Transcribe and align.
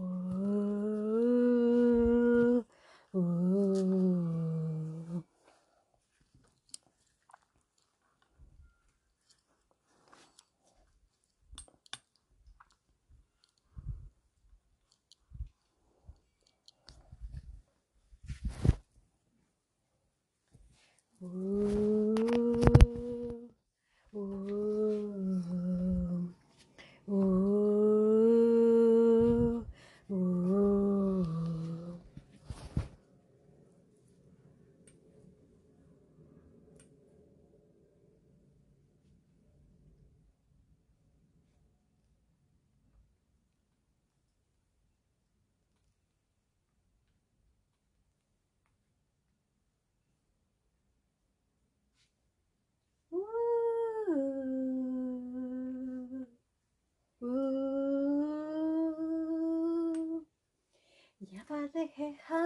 Oh. 0.00 0.27
عليها 61.76 62.44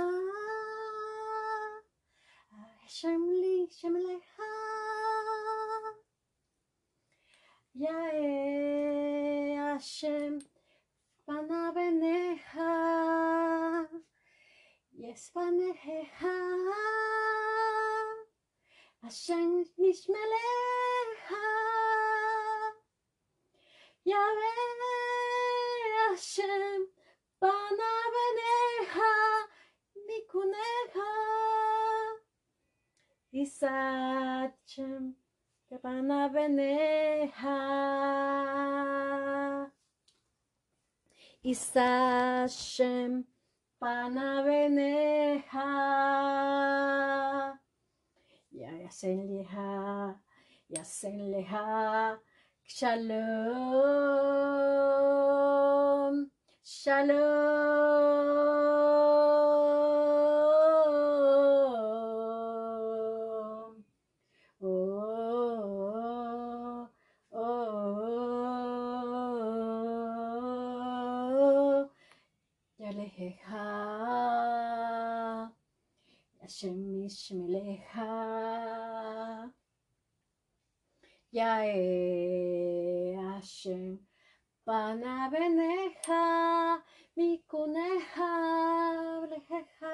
شملي 2.86 3.68
شمليها 3.70 4.52
يا 7.74 8.02
Hashem 9.78 10.44
פנה 11.26 11.70
בניך 11.74 12.58
יש 14.92 15.30
פניך 15.30 16.24
השם 19.02 19.62
נשמלך 19.78 21.32
ירא 24.06 24.52
השם 26.14 26.82
פנה 27.38 27.91
Mikuneha, 30.32 31.12
Isachem, 33.34 35.12
Panaveneha, 35.84 37.58
Isachem, 41.44 43.24
Panaveneha, 43.82 45.68
Yasenleha, 48.56 50.14
Yasenleha, 50.74 52.16
Shalom, 52.64 53.12
Shalom. 56.64 58.22
שמלך, 73.02 73.54
השם 76.42 77.04
ישמלך, 77.04 78.00
יאה 81.32 81.64
השם 83.38 83.96
פנה 84.64 85.28
בניך, 85.32 86.10
מיכונך 87.16 88.20
ולך. 89.22 89.86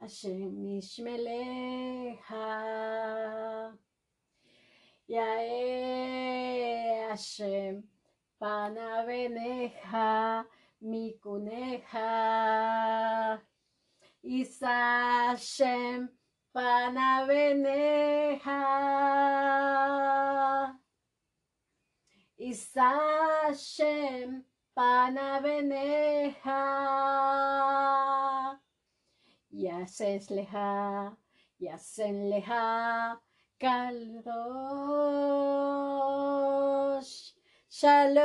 השם 0.00 0.66
ישמלך, 0.66 2.34
יאה 5.08 5.38
השם 7.12 7.97
Hashem 8.40 8.76
Panaveneha 8.76 10.44
Mikuneha 10.84 12.08
Isa 14.22 14.66
Hashem 14.66 16.08
Panaveneha 16.54 17.48
Isa 22.38 22.98
Hashem 23.48 24.44
Panaveneha 24.76 26.58
Yasesleha, 29.52 31.16
Yasenleha, 31.60 33.16
Kaldosh, 33.60 34.28
Shalom. 37.70 38.18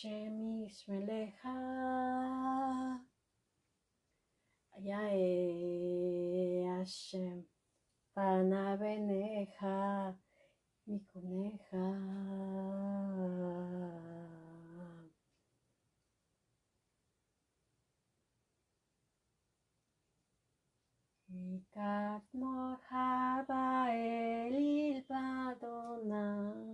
Hashem 0.00 0.64
Yisraelecha 0.64 1.56
Yae 4.82 6.64
Hashem 6.64 7.44
Panavenecha 8.16 10.14
Mikunecha 10.88 11.84
Mikat 21.30 22.24
Mohaba 22.34 23.92
Elil 23.92 25.02
Padona 25.04 26.69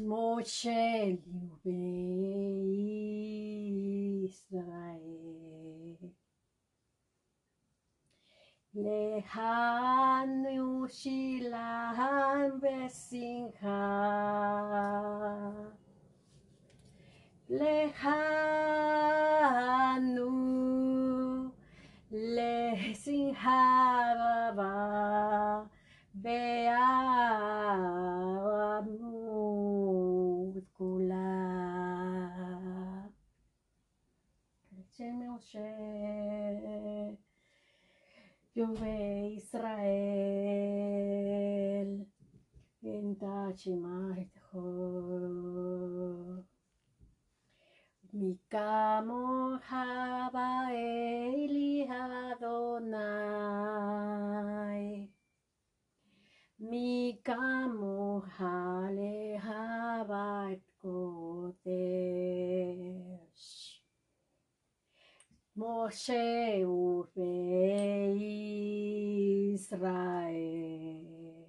Moshe 0.00 1.18
Liubei 1.18 2.70
Israel. 4.24 6.17
내 8.70 9.22
한우신랑 9.26 10.50
베싱하 12.60 13.68
내 17.48 17.90
한우 17.94 18.68
레싱하바 22.10 23.38
베아와 26.22 27.22
무구라 28.82 29.48
제명쉐 34.90 36.27
Yahweh 38.58 39.38
Israel, 39.38 39.78
Entachimaicho, 42.82 44.66
Mikamo 48.12 49.60
Haba 49.62 50.50
Eli 50.74 51.86
Adonai, 51.86 52.98
Mikamo 56.60 57.96
Kodesh. 60.82 61.78
Moshe 65.58 66.64
Ube 66.64 68.27
Israel. 69.70 71.44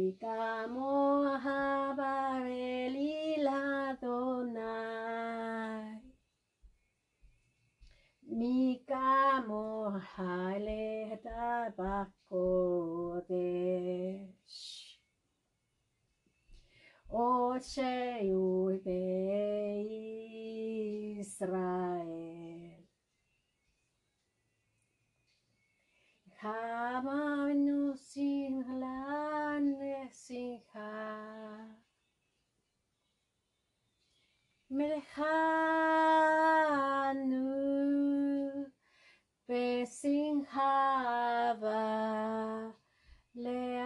Peikamo 0.04 1.40
habareli 1.44 3.16
ladonai. 3.40 4.76
Mikamo 8.28 9.64
hale 10.12 11.20
tabakodesh. 11.24 11.88
Osheu 17.10 18.84
be 18.84 19.04
Israel. 21.22 22.84
Hamanu 26.44 27.96
sinhlan 27.96 29.66
Singha, 30.26 30.88
Melhanu 34.72 35.12
pesinjava 39.46 40.64
le 43.36 43.83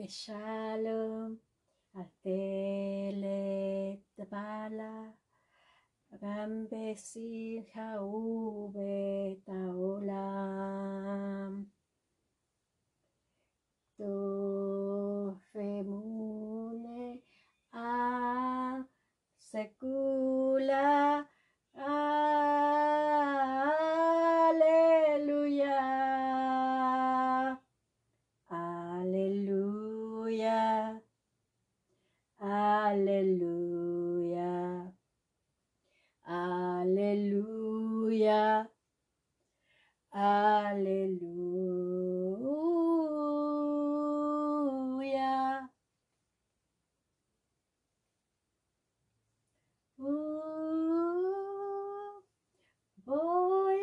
Oye, 0.00 0.06
beshalom, 0.06 1.36
atele 1.94 4.00
tabala, 4.16 5.12
Rambesin 6.22 7.66
haube 7.74 9.36
taolam. 9.46 11.66
To 13.98 15.36
femune 15.52 17.20
a 17.74 18.82
secula. 19.38 21.29
Aleluya. 38.20 38.68
Aleluya. 40.12 41.20
Uh, 49.98 50.06
voy. 53.06 53.80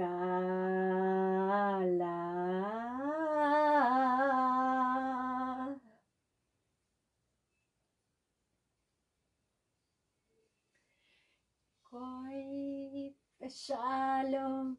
Koi 11.82 13.12
peshalom, 13.40 14.78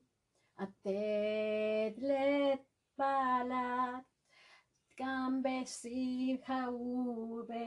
atet 0.63 1.95
let 1.99 2.63
palat. 2.97 4.08
Gambesi 4.99 6.35
jaube 6.45 7.65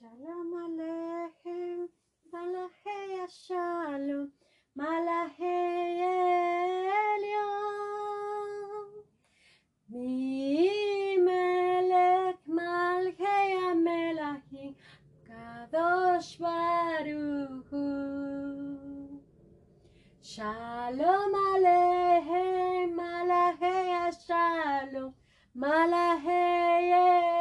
Shalom 0.00 0.50
Aleichem, 0.64 1.88
Malachei 2.32 3.28
Shalom, 3.28 4.28
Malachei 4.74 6.00
Elion. 7.20 7.64
Mi 9.90 11.18
melech 11.18 12.40
Malchei 12.48 13.50
Amelachim, 13.68 14.72
Kadosh 15.28 16.32
Baruch 16.38 17.68
Hu. 17.70 17.84
Shalom 20.22 21.34
Aleichem, 21.52 22.88
Malachei 22.96 24.10
Shalom, 24.26 25.12
Malachei 25.54 27.39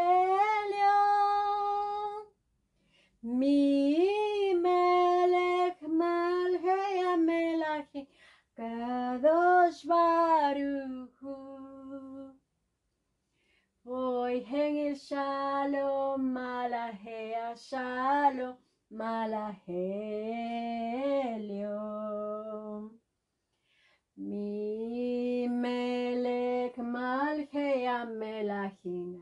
Μη 3.40 3.96
μελεκ 4.64 5.80
μάλ 6.00 6.52
γε 6.64 6.82
αμέλα 7.14 7.76
γη, 7.92 8.08
καδό 8.54 9.72
σβαρου, 9.72 11.10
ο 13.84 14.28
γέγγι 14.28 14.94
σ' 14.96 15.12
άλλο. 15.64 16.18
Μη 24.14 25.48
μελεκ 25.50 26.76
μάλ 26.78 27.38
γε 27.52 27.90
αμέλα 28.02 28.78
γη, 28.82 29.20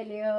έλιο. 0.00 0.34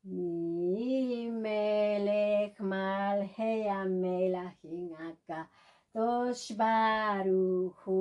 Μη 0.00 1.30
μελεχ, 1.40 2.58
μαλαχέα 2.58 3.84
μελαχινάκα, 4.00 5.48
το 5.92 6.08
σπαρούχου. 6.32 7.98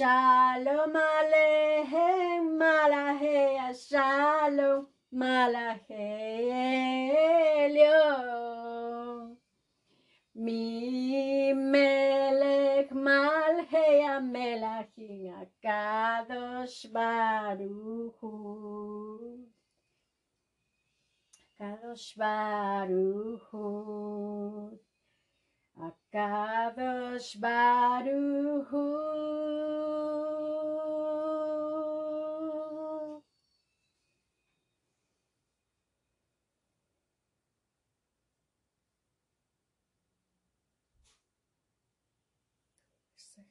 Shalom 0.00 0.96
Aleichem, 0.96 2.56
Malache 2.58 3.68
Shalom, 3.86 4.86
Malache 5.12 6.08
Elyon. 7.68 9.36
Mi 10.36 11.52
Melech 11.52 12.90
Malche 12.94 14.00
Amelachim 14.16 15.46
Kadosh 15.62 16.90
Baruch 16.90 18.16
Hu. 18.22 19.44
Kadosh 21.60 22.16
Baruch 22.16 23.42
Hu. 23.50 24.78
Akadosh 26.12 27.40
Baruch 27.40 28.66
Hu. 28.68 28.84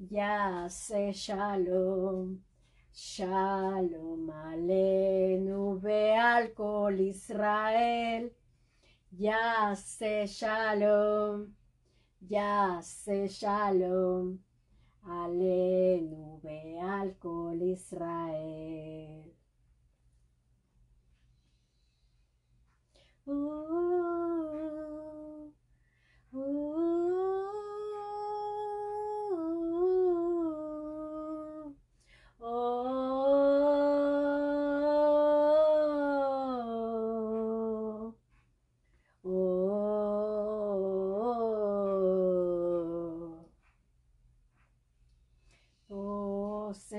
imova. 0.00 0.10
Uya 0.10 0.68
se 0.68 1.12
shalom. 1.12 2.38
Shalom, 2.92 4.28
alenu 4.28 5.80
be'al 5.80 6.48
kol 6.54 6.98
Israel, 6.98 8.28
ya 9.16 9.74
se 9.74 10.26
shalom, 10.26 11.54
ya 12.28 12.80
se 12.80 13.28
shalom, 13.28 14.38
alenu 15.06 16.40
be'al 16.42 17.14
kol 17.20 17.62
Israel. 17.62 19.24
Ooh. 23.28 24.27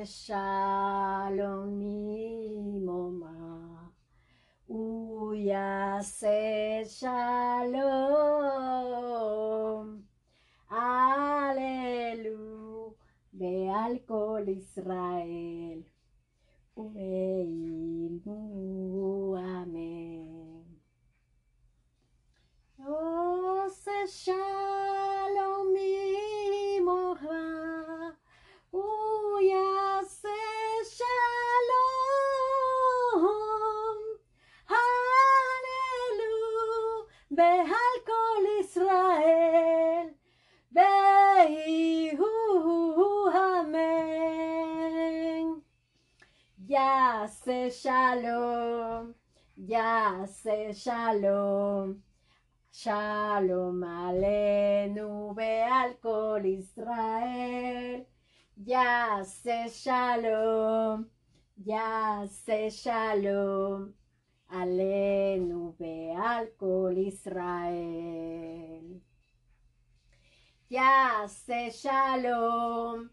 Se 0.06 0.32
shalom 0.32 1.78
mimoma. 1.78 3.34
Uya 4.68 6.00
se 6.02 6.86
shalom. 6.86 7.90
Aleluya. 10.70 12.60
Ya 47.50 47.56
se 47.56 47.72
shalom. 47.72 49.14
Ya 49.58 50.26
se 50.28 50.72
shalom. 50.72 51.96
Shalom 52.72 53.84
alenu 53.84 55.34
be'al 55.36 55.96
kol 56.00 56.46
Israel. 56.46 58.06
Ya 58.56 59.24
se 59.24 59.68
shalom. 59.68 61.08
Ya 61.66 62.28
se 62.28 62.70
shalom. 62.70 63.94
Alenu 64.54 65.74
be'al 65.80 66.50
kol 66.60 66.96
Israel. 66.98 69.02
Ya 70.70 71.26
se 71.28 71.72
shalom. 71.72 73.10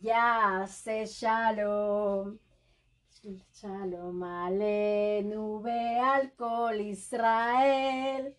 Ya 0.00 0.64
se 0.66 1.04
shalom. 1.04 2.38
Shalom 3.22 4.22
alenu 4.22 5.62
kol 6.36 6.80
Israel. 6.80 8.34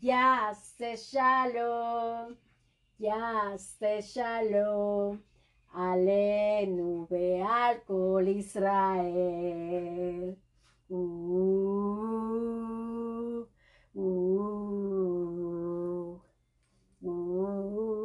Ya 0.00 0.54
se 0.54 0.96
shalom. 0.96 2.36
Ya 2.98 3.56
se 3.56 4.00
shalom. 4.00 5.20
Alenu 5.76 7.06
kol 7.86 8.28
Israel. 8.28 10.36
Uh, 10.90 10.94
uh, 13.94 16.16
uh, 17.04 17.97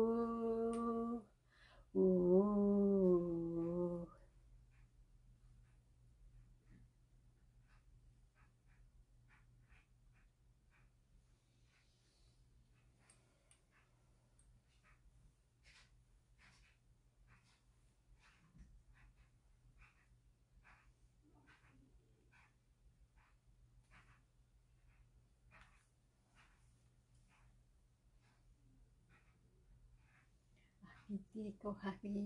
Tito 31.14 31.78
Javi, 31.84 32.26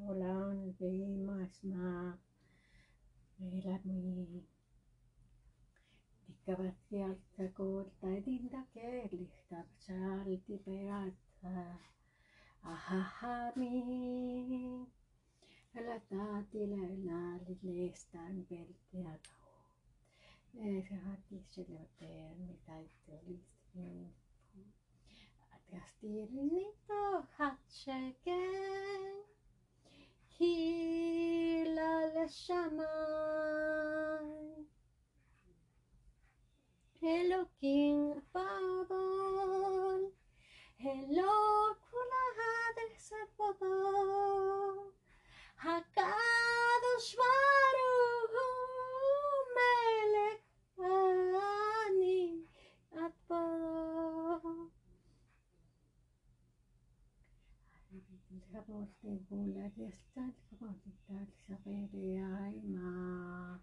hola, 0.00 0.54
nos 0.54 0.76
vemos, 0.80 1.54
ma, 1.62 2.18
elad 3.38 3.84
mui, 3.84 4.42
tikkavat 6.24 6.78
jalta 6.90 7.44
kuulda, 7.56 8.10
tinda 8.24 8.62
keelihtab 8.74 9.68
saldi 9.84 10.56
peata. 10.64 11.54
Ahahami, 12.72 13.74
elad 15.78 16.02
taadile, 16.10 16.82
naalid 17.06 17.60
leestan 17.68 18.34
veel 18.50 18.72
teada. 18.90 19.30
see 20.86 20.98
hatis 21.06 21.44
selle 21.54 21.84
peal, 21.98 22.34
mida 22.48 22.58
ta 23.04 23.14
ütles. 23.36 24.19
gastir 25.72 26.28
nit 26.52 26.90
o 27.02 27.04
hat 27.36 27.60
cheke 27.80 28.42
hilal 30.38 32.14
shamay 32.42 34.30
estate 59.90 60.56
comunitaria 60.56 61.34
sapere 61.46 62.20
ma 62.62 63.60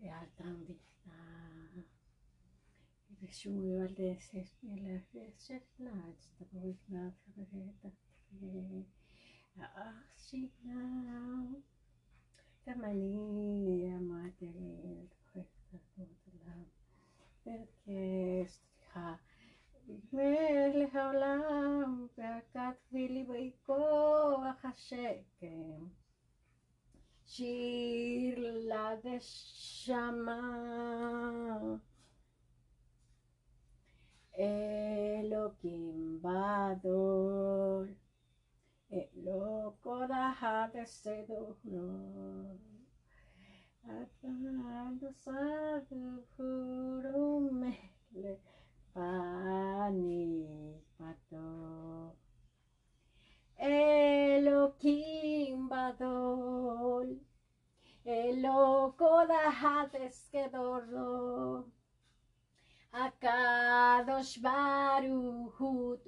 e 0.00 0.08
altandista 0.08 1.10
e 3.20 3.32
sui 3.32 3.74
valdese 3.74 4.46
e 4.60 4.80
la 4.86 5.00
fece 5.10 5.60
slagsta 5.74 6.44
poi 6.50 6.76
ma 6.86 7.12
La 9.54 9.72
che 9.74 9.90
assi 9.90 10.48
now 10.62 11.60
tamani 12.62 13.82
e 13.82 13.90
amate 13.90 15.08
questa 15.32 15.78
cosa 15.94 16.54
perché 17.42 18.46
sta 18.46 19.18
quelle 20.10 20.88
hablamos 20.92 22.07
והכתבי 22.18 23.24
בי 23.24 23.52
כוח 23.66 24.64
השקם. 24.64 25.86
שיר 27.26 28.58
לדשמה. 29.04 30.40
אלוקים 34.38 36.22
בדול, 36.22 37.94
אלוקו 38.92 40.02
הדסדולות. 40.40 41.58
Adonai, 43.88 45.00
Adonai, 45.00 45.86
Adonai, 46.38 47.50
מלך. 48.12 48.57
Pani 48.98 50.74
pato 50.98 52.12
Elohim 53.58 55.68
badol. 55.70 57.08
Eloko 58.06 59.26
dahades 59.28 60.18
kedoro 60.32 61.64
Akadosh 63.04 64.36
baruhut 64.44 66.02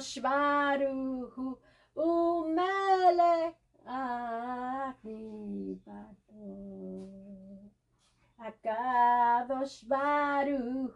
shvaruhu 0.00 1.58
umele 1.96 3.54
akibato. 3.86 5.28
Akadosh 8.38 9.84
Baruch 9.88 10.87